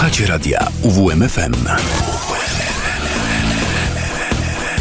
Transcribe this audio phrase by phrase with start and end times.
[0.00, 1.52] Słuchacie radia UWMFM.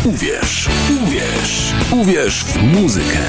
[0.05, 0.69] Uwierz,
[1.03, 3.19] uwierz, uwierz w muzykę.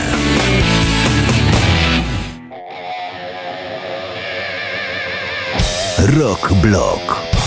[5.99, 7.40] Rock Block.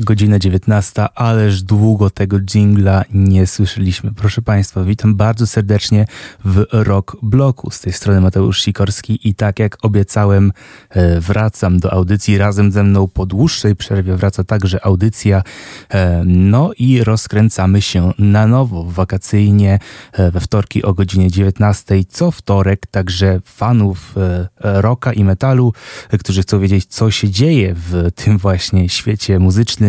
[0.00, 4.12] Godzina 19, ależ długo tego jingla nie słyszeliśmy.
[4.14, 6.06] Proszę Państwa, witam bardzo serdecznie
[6.44, 7.70] w Rock Bloku.
[7.70, 10.52] Z tej strony Mateusz Sikorski i tak jak obiecałem,
[10.90, 12.38] e, wracam do audycji.
[12.38, 15.42] Razem ze mną po dłuższej przerwie wraca także audycja.
[15.90, 19.78] E, no i rozkręcamy się na nowo, wakacyjnie,
[20.12, 22.86] e, we wtorki o godzinie 19, co wtorek.
[22.86, 24.14] Także fanów
[24.60, 25.72] rocka i metalu,
[26.20, 29.87] którzy chcą wiedzieć, co się dzieje w tym właśnie świecie muzycznym,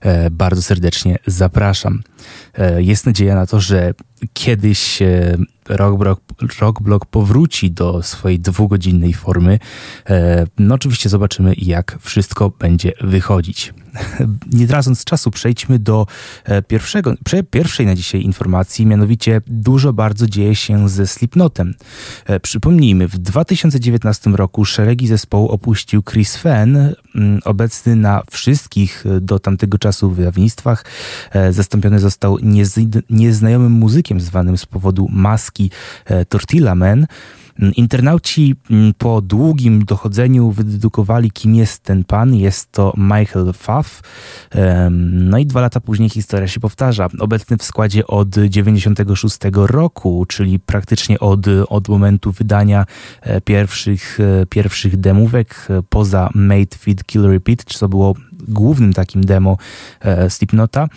[0.00, 2.02] E, bardzo serdecznie zapraszam.
[2.58, 3.94] E, jest nadzieja na to, że
[4.32, 5.36] kiedyś e,
[5.68, 6.22] Rockblock,
[6.60, 9.58] Rockblock powróci do swojej dwugodzinnej formy.
[10.58, 13.74] No oczywiście zobaczymy, jak wszystko będzie wychodzić.
[14.52, 16.06] Nie tracąc czasu, przejdźmy do
[16.68, 17.14] pierwszego,
[17.50, 21.74] pierwszej na dzisiaj informacji, mianowicie dużo bardzo dzieje się ze Slipknotem.
[22.42, 26.94] Przypomnijmy, w 2019 roku szeregi zespołu opuścił Chris Fenn,
[27.44, 30.84] obecny na wszystkich do tamtego czasu wydawnictwach.
[31.50, 32.38] Zastąpiony został
[33.10, 35.70] nieznajomym muzykiem zwanym z powodu maski
[36.04, 37.06] e, Tortilla Man.
[37.76, 42.34] Internauci mm, po długim dochodzeniu wydedukowali, kim jest ten pan.
[42.34, 44.02] Jest to Michael Pfaff.
[45.00, 47.08] No i dwa lata później historia się powtarza.
[47.18, 52.86] Obecny w składzie od 96 roku, czyli praktycznie od, od momentu wydania
[53.20, 58.14] e, pierwszych, e, pierwszych demówek poza Made Feed Kill Repeat, co było
[58.48, 59.56] głównym takim demo
[60.28, 60.88] Slipnota.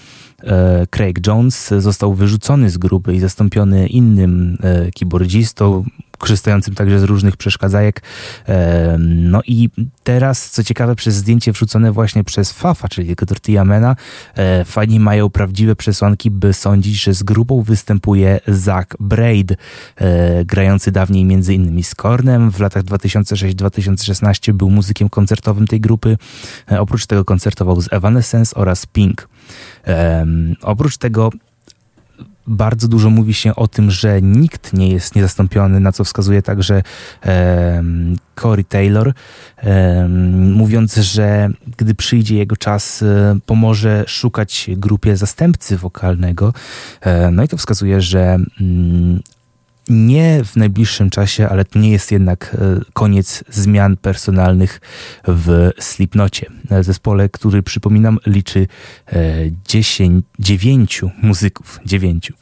[0.44, 5.84] E, Craig Jones został wyrzucony z grupy i zastąpiony innym e, keyboardzistą,
[6.20, 8.02] korzystającym także z różnych przeszkadzajek.
[8.48, 9.70] E, no i
[10.04, 13.96] teraz, co ciekawe, przez zdjęcie wrzucone właśnie przez Fafa, czyli Tortilla Mena,
[14.66, 19.54] fani mają prawdziwe przesłanki, by sądzić, że z grupą występuje Zach Braid,
[20.46, 22.52] grający dawniej innymi z Kornem.
[22.52, 26.18] W latach 2006-2016 był muzykiem koncertowym tej grupy.
[26.80, 29.30] Oprócz tego koncertował z Evanescence oraz Pink.
[30.62, 31.30] Oprócz tego
[32.50, 36.84] bardzo dużo mówi się o tym, że nikt nie jest niezastąpiony, na co wskazuje także
[37.26, 39.14] um, Corey Taylor,
[39.64, 46.54] um, mówiąc, że gdy przyjdzie jego czas, um, pomoże szukać grupie zastępcy wokalnego.
[47.02, 49.20] E, no i to wskazuje, że mm,
[49.90, 54.82] nie w najbliższym czasie, ale to nie jest jednak e, koniec zmian personalnych
[55.28, 56.46] w Slipnocie.
[56.82, 58.68] Zespole, który przypominam liczy
[59.68, 61.80] 10, e, 9 muzyków.
[61.86, 62.34] 9.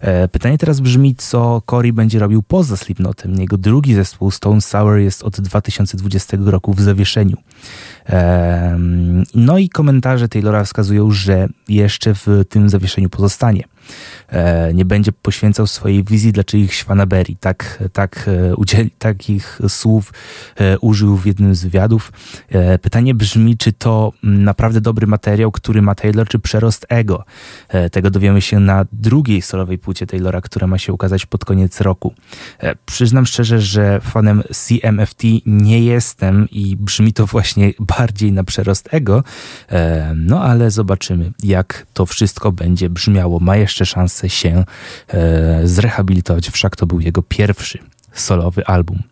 [0.00, 3.34] E, pytanie teraz brzmi, co Cory będzie robił poza Slipnotem.
[3.40, 7.36] Jego drugi zespół Stone Sour jest od 2020 roku w zawieszeniu.
[9.34, 13.64] No i komentarze Taylora wskazują, że jeszcze w tym zawieszeniu pozostanie.
[14.28, 17.36] E, nie będzie poświęcał swojej wizji dla czyichś fanaberii.
[17.40, 20.12] Tak, tak, e, udzieli, takich słów
[20.56, 22.12] e, użył w jednym z wywiadów.
[22.82, 27.24] Pytanie brzmi, czy to naprawdę dobry materiał, który ma Taylor, czy przerost ego.
[27.92, 32.14] Tego dowiemy się na drugiej solowej płycie Taylora, która ma się ukazać pod koniec roku.
[32.86, 39.24] Przyznam szczerze, że fanem CMFT nie jestem i brzmi to właśnie bardziej na przerost ego,
[40.14, 43.40] no ale zobaczymy, jak to wszystko będzie brzmiało.
[43.40, 44.64] Ma jeszcze szansę się
[45.08, 47.78] e, zrehabilitować, wszak to był jego pierwszy
[48.14, 49.02] solowy album.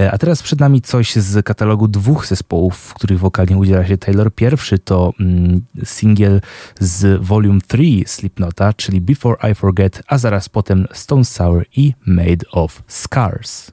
[0.00, 3.98] E, a teraz przed nami coś z katalogu dwóch zespołów, w których wokalnie udziela się
[3.98, 4.34] Taylor.
[4.34, 6.40] Pierwszy to mm, singiel
[6.80, 12.50] z Volume 3 Slipnota, czyli Before I Forget, a zaraz potem Stone Sour i Made
[12.52, 13.72] of Scars.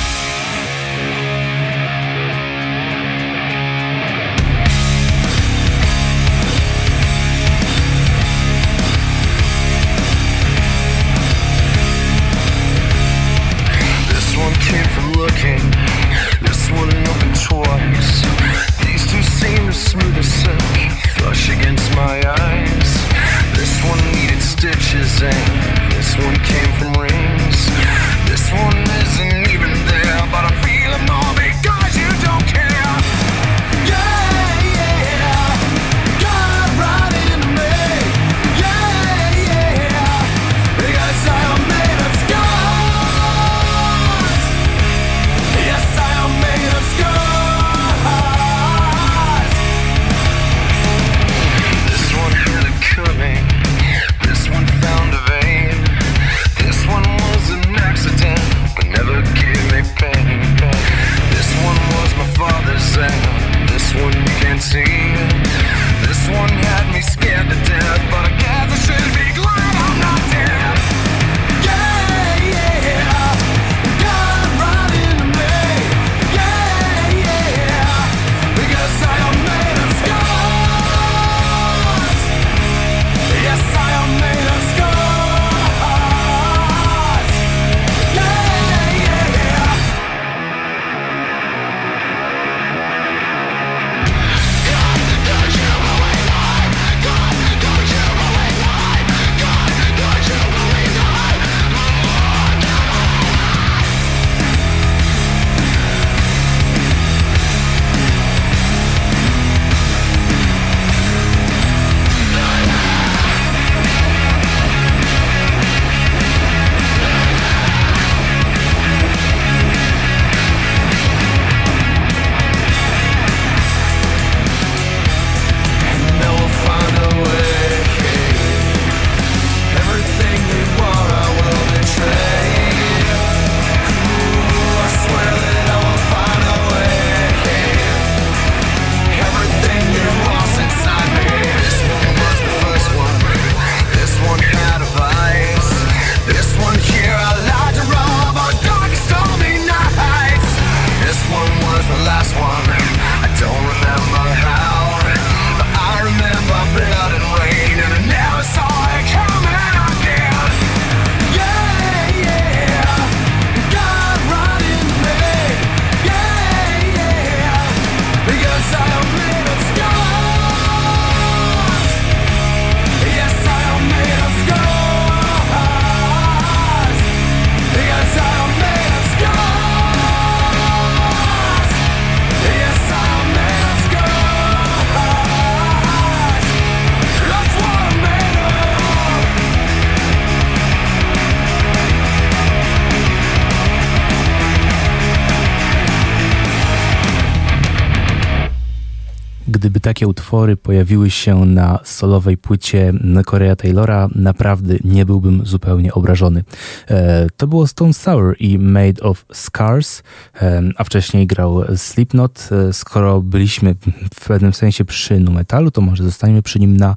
[199.91, 202.93] Takie utwory pojawiły się na solowej płycie
[203.25, 206.43] Korea Taylora, naprawdę nie byłbym zupełnie obrażony.
[206.87, 210.03] E, to było Stone Sour i Made of Scars,
[210.41, 212.49] e, a wcześniej grał Slipknot.
[212.51, 213.75] E, skoro byliśmy
[214.13, 216.95] w pewnym sensie przy nu metalu, to może zostaniemy przy nim na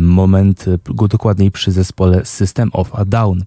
[0.00, 0.64] moment,
[1.08, 3.44] dokładniej przy zespole System of a Down.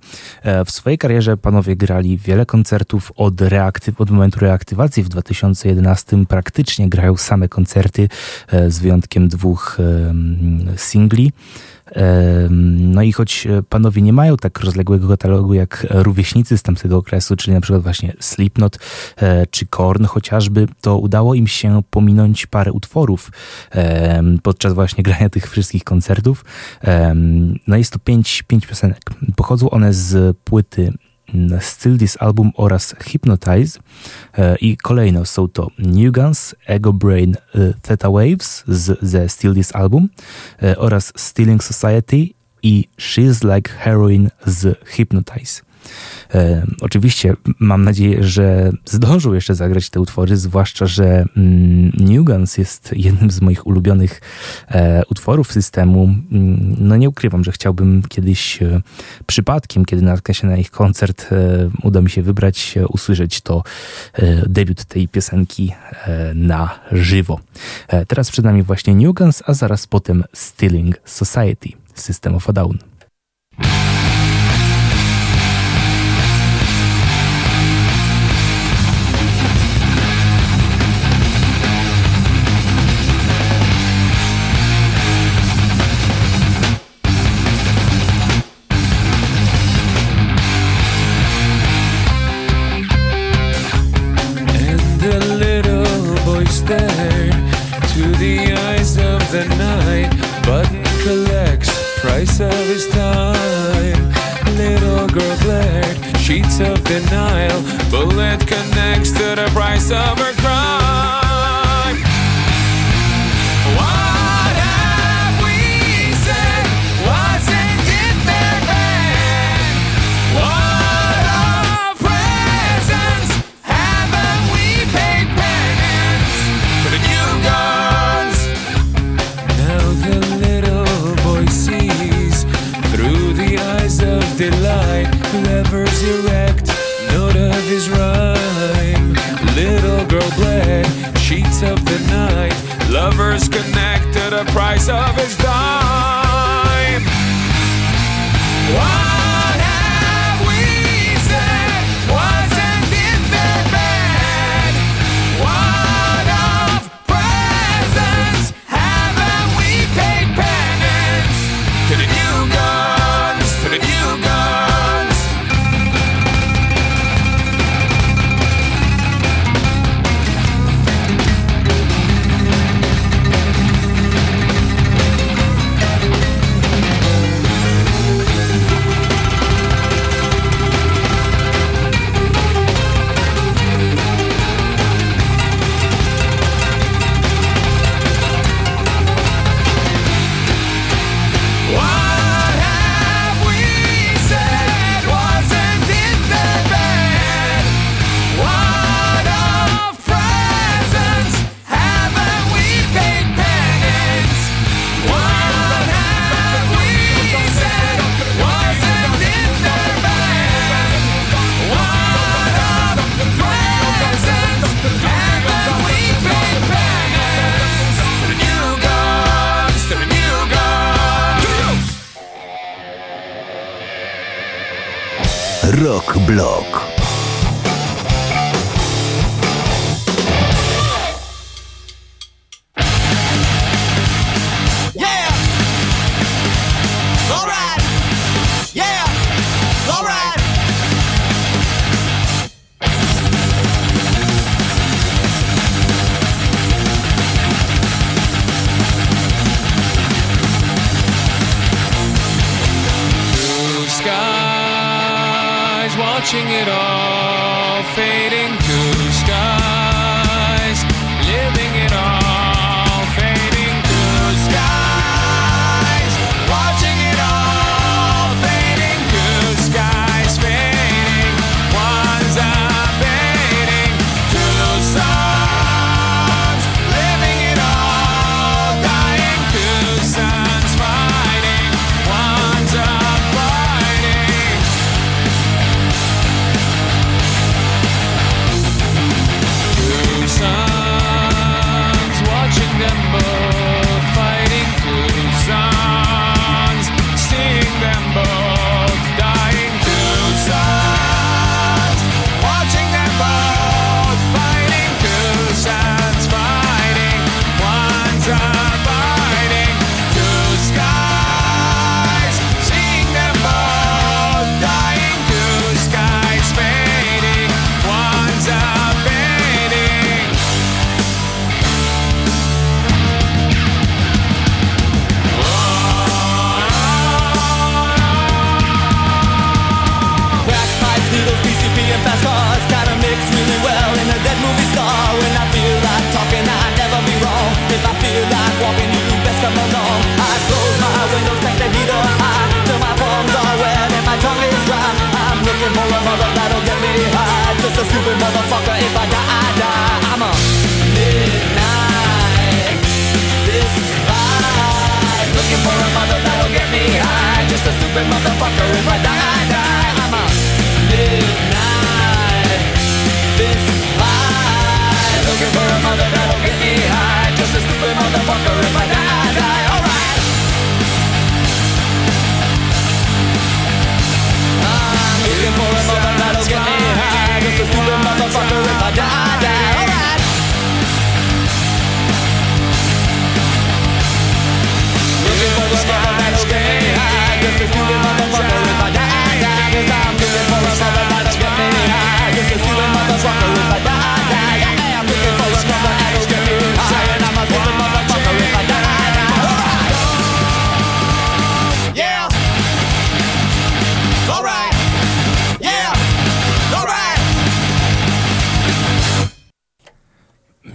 [0.66, 6.90] W swojej karierze panowie grali wiele koncertów od, reaktyw- od momentu reaktywacji w 2011 praktycznie
[6.90, 8.10] grają same koncerty
[8.68, 9.78] z wyjątkiem dwóch
[10.76, 11.32] singli.
[12.80, 17.36] No i choć e, panowie nie mają tak rozległego katalogu jak rówieśnicy z tamtego okresu,
[17.36, 18.80] czyli na przykład właśnie Slipknot
[19.18, 23.32] e, czy Korn chociażby, to udało im się pominąć parę utworów
[24.44, 26.46] podczas właśnie grania tych wszystkich koncertów.
[27.68, 29.00] No jest to pięć, pięć piosenek.
[29.36, 30.94] Pochodzą one z płyty
[31.60, 33.80] Still This Album oraz Hypnotize
[34.38, 39.54] E, i kolejno są to New Guns, Ego Brain, e, Theta Waves z, ze Still
[39.54, 40.10] This Album
[40.62, 42.30] e, oraz Stealing Society
[42.64, 45.62] i She's Like Heroin z Hypnotize.
[46.34, 52.58] E, oczywiście mam nadzieję, że zdążą jeszcze zagrać te utwory, zwłaszcza, że mm, New Guns
[52.58, 54.22] jest jednym z moich ulubionych
[54.68, 56.04] e, utworów systemu.
[56.04, 58.82] Mm, No nie ukrywam, że chciałbym kiedyś e,
[59.26, 63.64] przypadkiem, kiedy natka się na ich koncert, e, uda mi się wybrać, e, usłyszeć to
[64.14, 65.74] e, debiut tej piosenki
[66.36, 67.40] na żywo.
[68.08, 72.78] Teraz przed nami właśnie New Guns, a zaraz potem Stealing Society, System of a Down.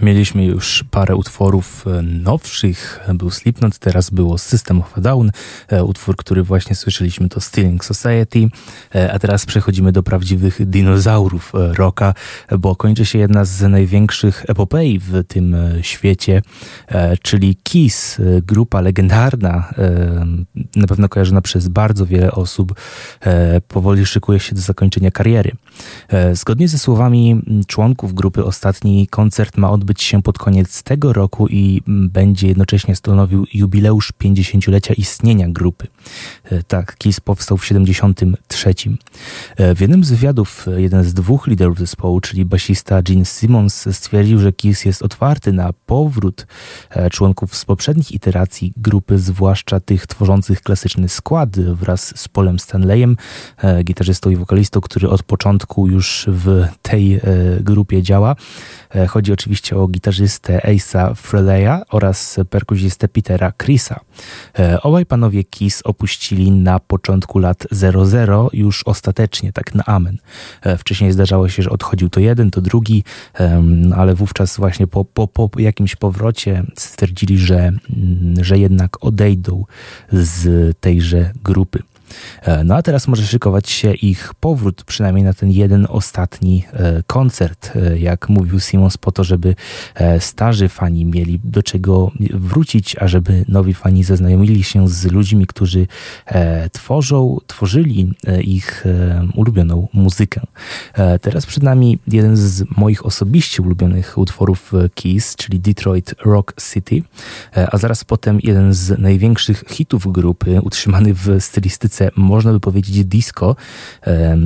[0.09, 2.99] Mieliśmy już parę utworów e, nowszych.
[3.13, 5.31] Był Slipknot, teraz było System of a Down.
[5.67, 8.49] E, utwór, który właśnie słyszeliśmy to Stealing Society.
[8.95, 12.13] E, a teraz przechodzimy do prawdziwych dinozaurów rocka,
[12.59, 16.41] bo kończy się jedna z największych epopei w tym świecie,
[17.21, 19.73] czyli Kiss, grupa legendarna,
[20.75, 22.73] na pewno kojarzona przez bardzo wiele osób,
[23.67, 25.51] powoli szykuje się do zakończenia kariery.
[26.33, 31.81] Zgodnie ze słowami członków grupy, ostatni koncert ma odbyć się pod koniec tego roku i
[31.87, 35.87] będzie jednocześnie stanowił jubileusz 50-lecia istnienia grupy.
[36.43, 38.73] E, tak, KISS powstał w 73.
[39.57, 44.39] E, w jednym z wywiadów jeden z dwóch liderów zespołu, czyli basista Gene Simmons, stwierdził,
[44.39, 46.47] że KISS jest otwarty na powrót
[46.89, 53.15] e, członków z poprzednich iteracji grupy, zwłaszcza tych tworzących klasyczny skład wraz z Polem Stanleyem,
[53.83, 57.21] gitarzystą i wokalistą, który od początku już w tej
[57.61, 58.35] grupie działa.
[59.07, 63.99] Chodzi oczywiście o gitarzystę Ace'a Freleya oraz perkusistę Petera Chrisa.
[64.59, 70.17] E, obaj panowie Kiss opuścili na początku lat 00 już ostatecznie, tak na amen.
[70.61, 73.03] E, wcześniej zdarzało się, że odchodził to jeden, to drugi,
[73.95, 77.79] ale wówczas właśnie po, po, po jakimś powrocie stwierdzili, że, mm,
[78.41, 79.65] że jednak odejdą
[80.11, 81.83] z tejże grupy.
[82.41, 87.03] E, no a teraz może szykować się ich powrót, przynajmniej na ten jeden ostatni e,
[87.07, 89.55] koncert, e, jak mówił Simons, po to, żeby
[90.19, 95.87] starzy fani mieli do czego wrócić, a żeby nowi fani zaznajomili się z ludźmi, którzy
[96.71, 98.85] tworzą, tworzyli ich
[99.35, 100.41] ulubioną muzykę.
[101.21, 107.03] Teraz przed nami jeden z moich osobiście ulubionych utworów Kiss, czyli Detroit Rock City,
[107.71, 113.55] a zaraz potem jeden z największych hitów grupy, utrzymany w stylistyce można by powiedzieć, disco,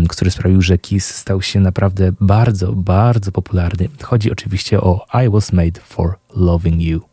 [0.10, 3.90] który sprawił, że Kiss stał się naprawdę bardzo, bardzo popularny.
[4.02, 7.13] Chodzi oczywiście o I Was Made for Loving You.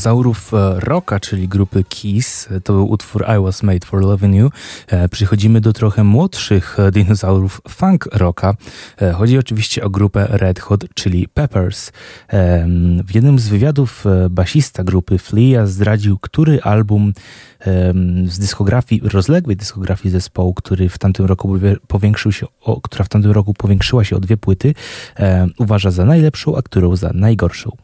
[0.00, 2.48] dinozaurów fanów rocka, czyli grupy Kiss.
[2.64, 4.50] To był utwór I Was Made for Loving You.
[4.86, 8.54] E, przychodzimy do trochę młodszych e, dinozaurów funk rocka.
[9.02, 11.92] E, chodzi oczywiście o grupę Red Hot, czyli Peppers.
[13.04, 17.12] W jednym z wywiadów basista grupy Flea zdradził, który album
[18.26, 21.58] z dyskografii, rozległej dyskografii zespołu, który w tamtym roku
[21.88, 24.74] powiększył się, o, która w tamtym roku powiększyła się o dwie płyty,
[25.58, 27.76] uważa za najlepszą, a którą za najgorszą.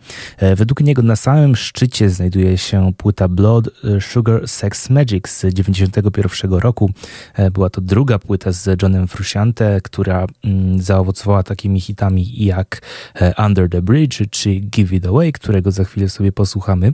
[0.57, 3.69] Według niego na samym szczycie znajduje się płyta Blood
[4.01, 6.91] Sugar Sex Magic z 1991 roku.
[7.35, 12.81] E, Była to druga płyta z Johnem Frusciante, która mm, zaowocowała takimi hitami jak
[13.15, 16.93] e, Under the Bridge czy Give It Away, którego za chwilę sobie posłuchamy.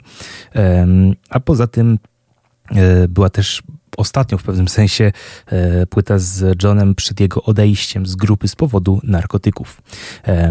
[1.30, 1.98] A poza tym
[2.70, 3.62] e, była też
[4.02, 5.12] ostatnią w pewnym sensie
[5.46, 9.82] e, płyta z Johnem przed jego odejściem z grupy z powodu narkotyków.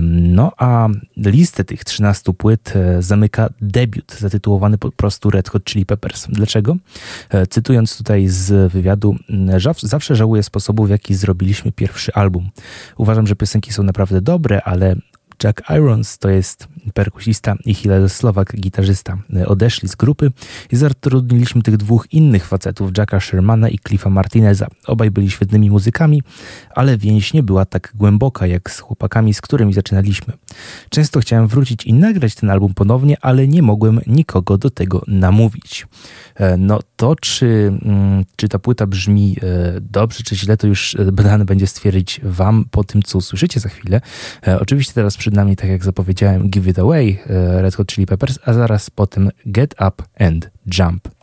[0.01, 0.87] No a
[1.17, 6.27] listę tych 13 płyt e, zamyka debiut zatytułowany po prostu Red Hot Chili Peppers.
[6.29, 6.75] Dlaczego?
[7.29, 12.49] E, Cytując tutaj z wywiadu, m, "Żaw- zawsze żałuję sposobu, w jaki zrobiliśmy pierwszy album.
[12.97, 14.95] Uważam, że piosenki są naprawdę dobre, ale
[15.43, 19.17] Jack Irons to jest perkusista i Hilary Słowak, gitarzysta.
[19.47, 20.31] Odeszli z grupy
[20.71, 24.67] i zatrudniliśmy tych dwóch innych facetów, Jacka Shermana i Cliffa Martineza.
[24.87, 26.23] Obaj byli świetnymi muzykami,
[26.75, 30.33] ale więź nie była tak głęboka jak z chłopakami, z którymi zaczynaliśmy.
[30.89, 35.87] Często chciałem wrócić i nagrać ten album ponownie, ale nie mogłem nikogo do tego namówić.
[36.35, 40.95] E, No to, czy, mm, czy ta płyta brzmi e, dobrze, czy źle, to już
[40.95, 44.01] e, dane będzie stwierdzić wam po tym, co usłyszycie za chwilę.
[44.47, 47.17] E, Oczywiście teraz przed nami, tak jak zapowiedziałem, Give It Away,
[47.61, 51.20] Red Hot Chili Peppers, a zaraz potem Get Up and Jump.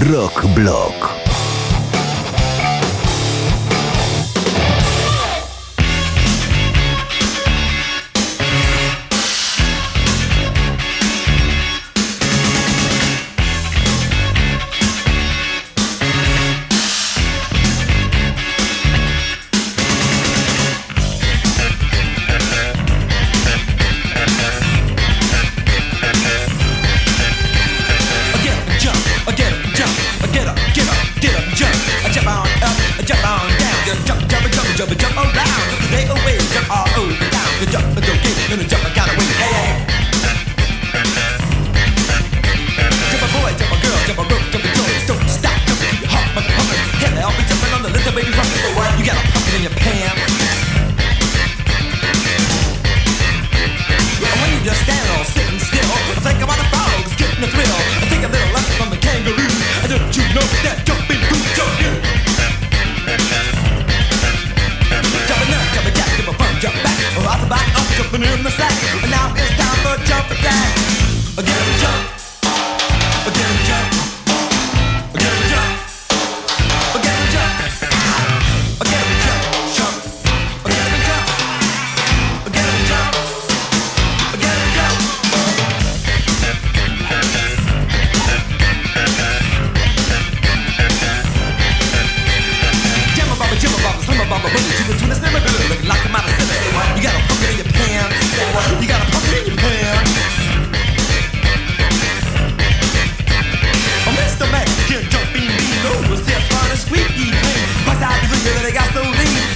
[0.00, 1.27] Rock Blog.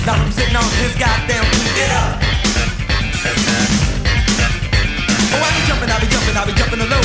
[0.04, 1.76] Now I'm sitting on his goddamn feet.
[1.76, 2.18] Get up.
[5.30, 7.01] Oh, I be jumping, I be jumping, I be jumping alone.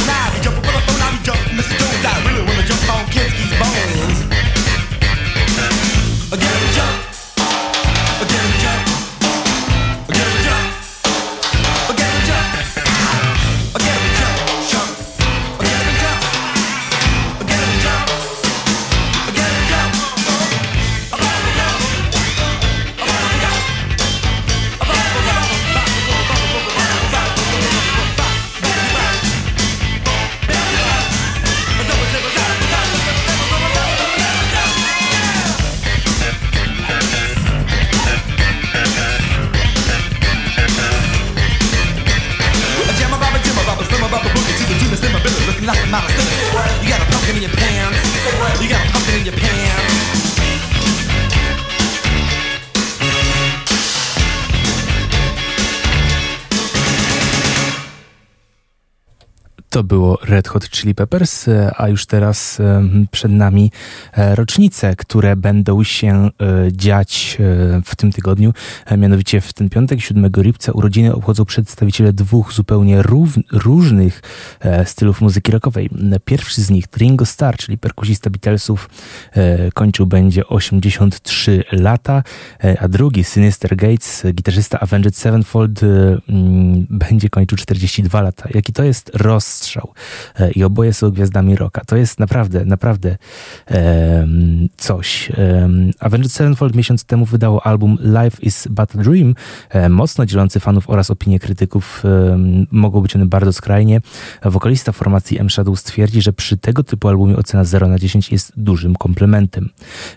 [60.78, 61.46] Chili Peppers,
[61.78, 62.62] a już teraz
[63.12, 63.72] przed nami
[64.14, 68.54] e, rocznice, które będą się e, dziać e, w tym tygodniu.
[68.98, 73.04] Mianowicie w ten piątek, 7 lipca, urodziny obchodzą przedstawiciele dwóch zupełnie
[73.52, 74.22] różnych
[74.86, 75.90] stylów muzyki rockowej.
[76.26, 78.90] Pierwszy z nich, Ringo Starr, czyli perkusista Beatlesów,
[79.74, 82.24] kończył będzie 83 lata,
[82.80, 85.82] a drugi, Sinister Gates, gitarzysta Avenged Sevenfold,
[86.90, 88.50] będzie kończył 42 lata.
[88.54, 89.94] Jaki to jest rozstrzał?
[90.56, 91.82] I oboje są gwiazdami rocka.
[91.86, 93.18] To jest naprawdę, naprawdę
[93.66, 95.32] em, coś.
[95.38, 99.36] Em, Avenged Sevenfold miesiąc temu wydało album Life is But a Dream,
[99.70, 102.04] e, mocno dzielący fanów oraz opinie krytyków.
[102.06, 104.02] em, Mogą być one bardzo skrajnie.
[104.46, 108.54] Wokalista formacji M Shadow stwierdzi, że przy tego typu albumie ocena 0 na 10 jest
[108.58, 109.70] dużym komplementem.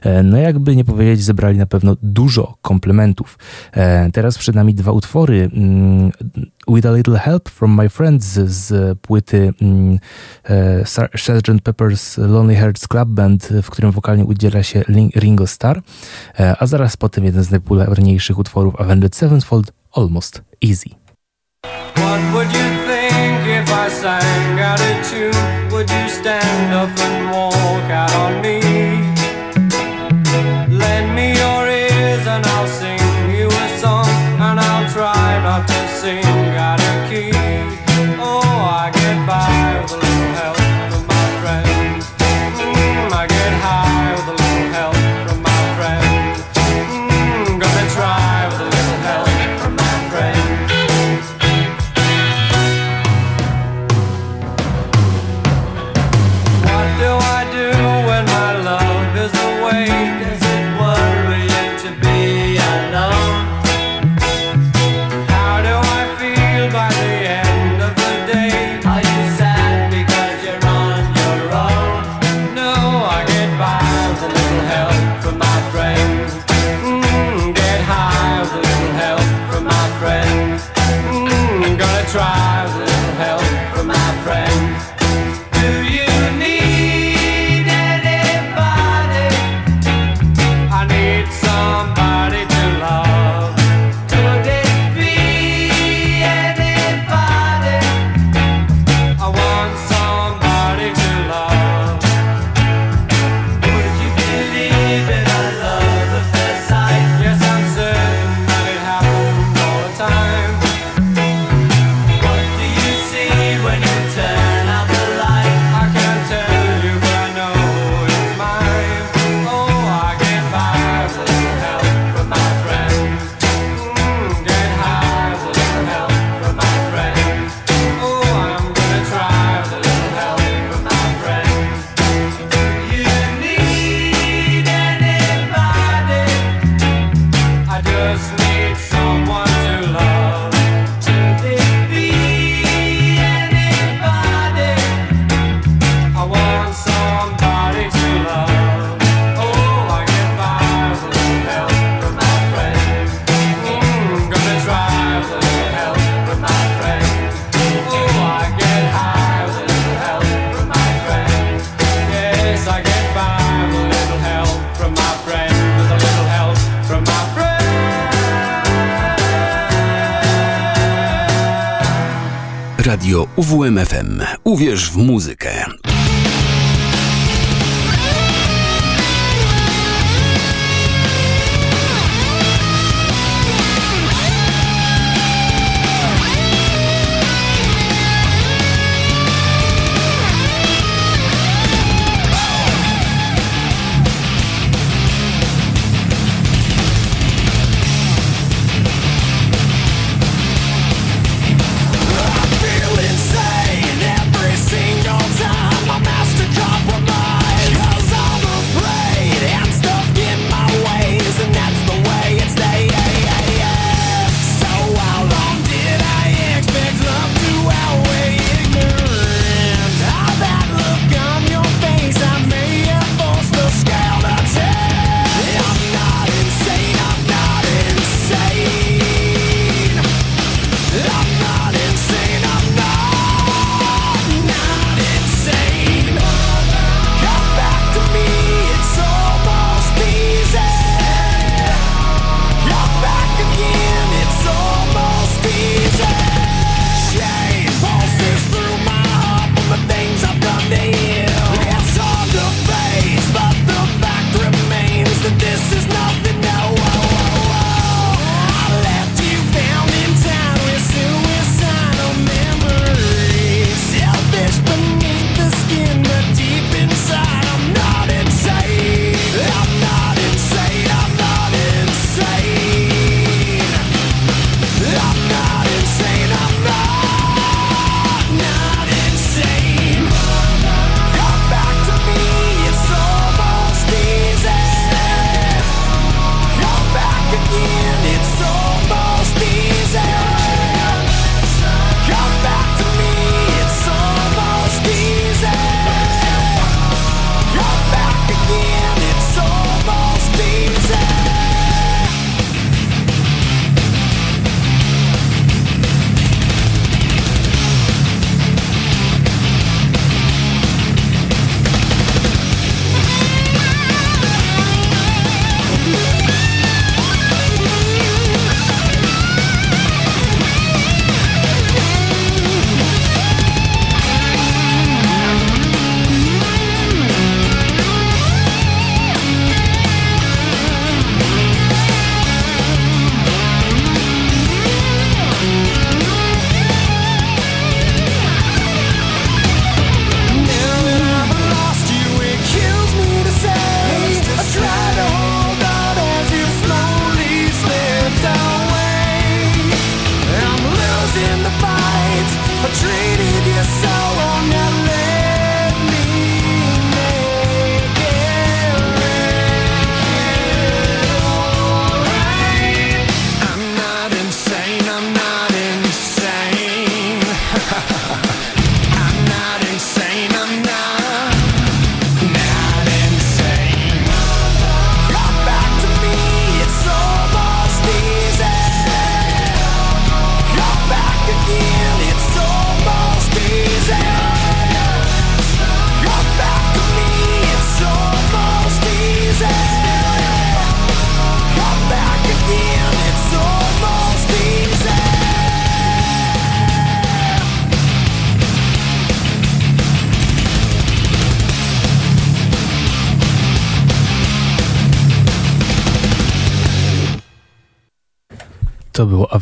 [0.02, 3.38] E, No jakby nie powiedzieć, zebrali na pewno dużo komplementów.
[3.72, 5.50] E, Teraz przed nami dwa utwory.
[6.70, 9.98] With a Little Help from My Friends z płyty mm,
[10.44, 11.62] e, Sgt.
[11.62, 14.82] Pepper's Lonely Hearts Club Band, w którym wokalnie udziela się
[15.16, 15.82] Ringo Starr,
[16.38, 20.90] E, a zaraz potem jeden z najpopularniejszych utworów Avenged Sevenfold, Almost Easy.
[21.94, 25.70] What would you think if I sang out a tune?
[25.70, 28.59] Would you stand up and walk out on me?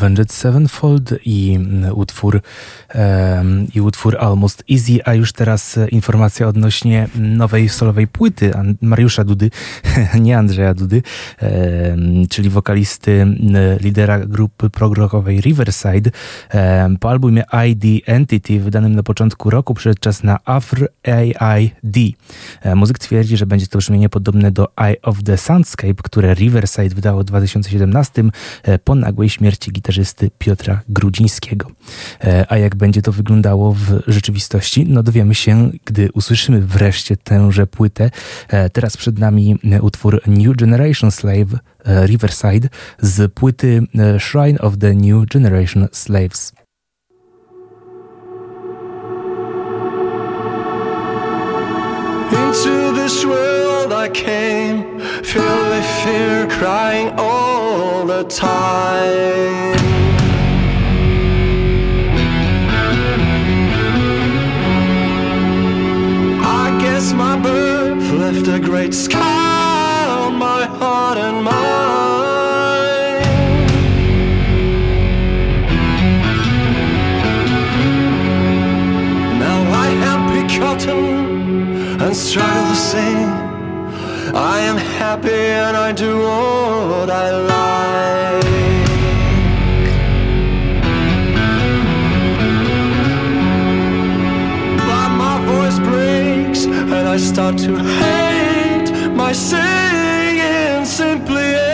[0.08, 2.40] Avenged Sevenfold i mm, utwór,
[2.94, 8.52] um, i utwór Almost Easy, a już teraz e, informacja odnośnie nowej solowej płyty
[8.82, 9.50] Mariusza Dudy,
[10.20, 11.02] nie Andrzeja Dudy,
[11.42, 13.26] um, czyli wokalisty,
[13.80, 16.10] lidera grupy progrokowej Riverside.
[16.54, 20.88] Um, po albumie ID Entity wydanym na początku roku przyszedł czas na Afr
[21.38, 21.96] AID.
[22.62, 26.94] E, muzyk twierdzi, że będzie to brzmienie podobne do Eye of the Soundscape, które Riverside
[26.94, 28.24] wydało w 2017
[28.62, 29.97] e, po nagłej śmierci gitarze
[30.38, 31.70] Piotra Grudzińskiego.
[32.24, 34.86] E, a jak będzie to wyglądało w rzeczywistości?
[34.88, 38.10] No dowiemy się, gdy usłyszymy wreszcie tęże płytę.
[38.48, 42.68] E, teraz przed nami utwór New Generation Slave e, Riverside
[43.00, 43.82] z płyty
[44.18, 46.52] Shrine of the New Generation Slaves.
[52.32, 57.47] Into this world I came, filled with fear, crying, oh.
[57.78, 59.76] all the time.
[66.42, 71.58] I guess my birth left a great scar on my heart and mind.
[79.38, 80.50] Now I am pick
[82.00, 83.37] and struggle to sing
[84.34, 88.44] I am happy and I do what I like.
[94.76, 101.67] But my voice breaks and I start to hate my singing simply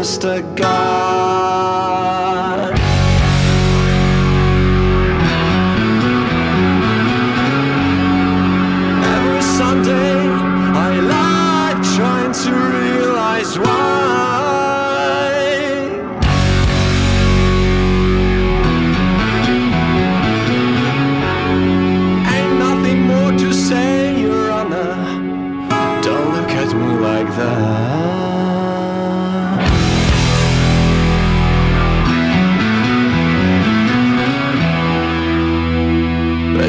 [0.00, 1.19] just a guy.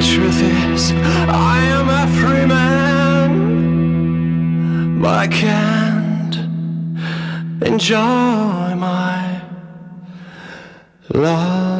[0.01, 0.41] The truth
[0.73, 0.91] is,
[1.29, 3.29] I am a free man,
[4.99, 6.35] but I can't
[7.61, 9.43] enjoy my
[11.13, 11.70] life.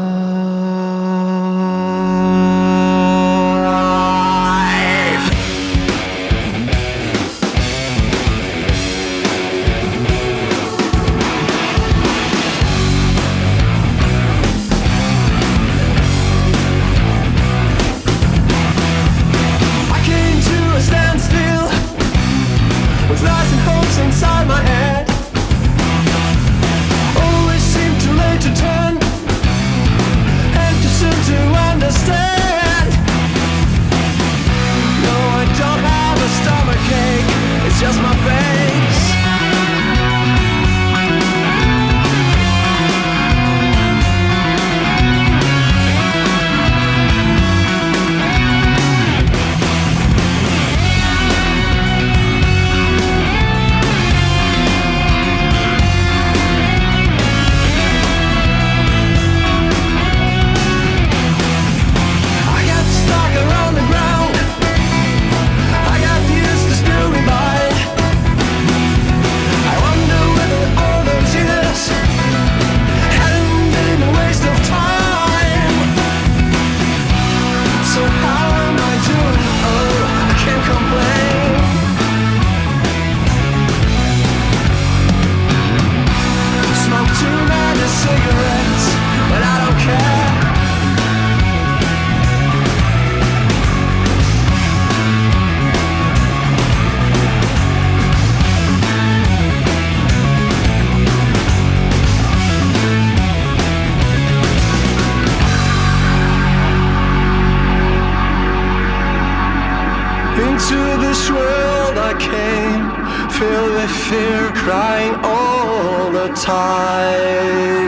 [114.64, 117.82] Crying all the time.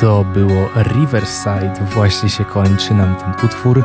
[0.00, 3.84] Co było Riverside, właśnie się kończy nam ten utwór.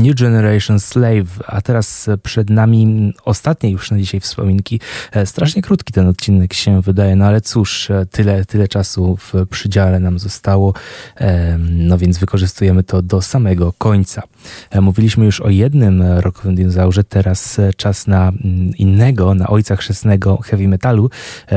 [0.00, 4.80] New Generation Slave, a teraz przed nami ostatnie już na dzisiaj wspominki.
[5.12, 9.46] E, Strasznie krótki ten odcinek się wydaje, no ale cóż, e, tyle, tyle czasu w
[9.50, 10.74] przydziale nam zostało,
[11.16, 14.22] e, no więc wykorzystujemy to do samego końca.
[14.80, 20.68] Mówiliśmy już o jednym rockowym dinozaurze, teraz czas na mm, innego, na ojca chrzestnego heavy
[20.68, 21.10] metalu,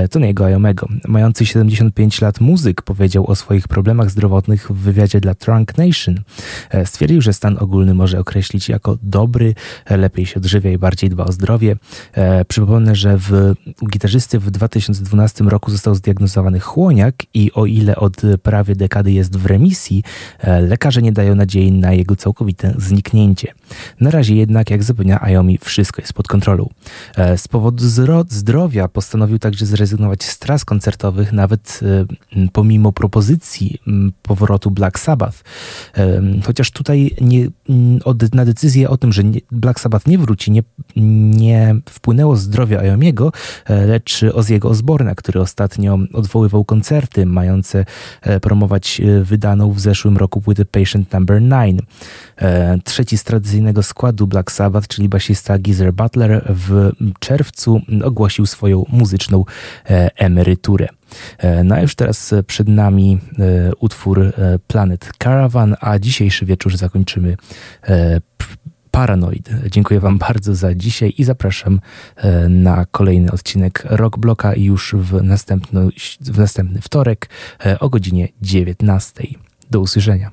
[0.09, 0.87] Tony'ego Iomego.
[1.07, 6.15] Mający 75 lat muzyk powiedział o swoich problemach zdrowotnych w wywiadzie dla Trunk Nation.
[6.85, 8.32] Stwierdził, że stan ogólny może określić
[8.69, 9.55] jako dobry,
[9.85, 11.75] e, lepiej się odżywia i bardziej dba o zdrowie.
[12.13, 17.95] E, Przypomnę, że w, u gitarzysty w 2012 roku został zdiagnozowany chłoniak i o ile
[17.95, 20.03] od prawie dekady jest w remisji,
[20.39, 23.53] e, lekarze nie dają nadziei na jego całkowite zniknięcie.
[23.99, 26.69] Na razie jednak, jak zapewnia Ayomi, wszystko jest pod kontrolą.
[27.37, 27.83] Z powodu
[28.29, 31.79] zdrowia postanowił także zrezygnować z tras koncertowych, nawet
[32.53, 33.81] pomimo propozycji
[34.21, 35.43] powrotu Black Sabbath.
[36.45, 37.47] Chociaż tutaj nie,
[38.03, 40.63] od na decyzję o tym, że Black Sabbath nie wróci, nie,
[41.35, 43.31] nie wpłynęło zdrowie Ayomiego,
[43.65, 47.85] e, lecz Ozziego Osborna, który ostatnio odwoływał koncerty mające
[48.21, 51.81] e, promować e, wydaną w zeszłym roku płytę Patient Number 9.
[52.37, 58.85] E, Trzeci z tradycyjnego składu Black Sabbath, czyli basista Geezer Butler w czerwcu ogłosił swoją
[58.89, 59.45] muzyczną
[59.89, 60.87] e, emeryturę.
[61.37, 63.19] E, No a już teraz przed nami
[63.79, 64.33] utwór
[64.67, 67.37] Planet Caravan, a dzisiejszy wieczór zakończymy
[68.91, 69.49] Paranoid.
[69.71, 71.79] Dziękuję Wam bardzo za dzisiaj i zapraszam
[72.49, 75.21] na kolejny odcinek Rock Bloka już w
[76.21, 77.29] w następny wtorek
[77.79, 79.23] o godzinie 19.
[79.71, 80.31] Do usłyszenia.